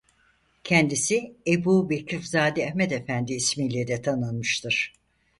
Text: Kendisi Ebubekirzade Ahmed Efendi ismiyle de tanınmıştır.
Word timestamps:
Kendisi 0.63 1.35
Ebubekirzade 1.47 2.67
Ahmed 2.69 2.91
Efendi 2.91 3.33
ismiyle 3.33 3.87
de 3.87 4.01
tanınmıştır. 4.01 4.93